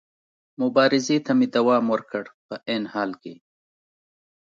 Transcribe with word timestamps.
مبارزې 0.61 1.17
ته 1.25 1.31
مې 1.37 1.47
دوام 1.55 1.85
ورکړ، 1.93 2.23
په 2.47 2.55
عین 2.67 2.83
حال 2.93 3.11
کې. 3.21 3.33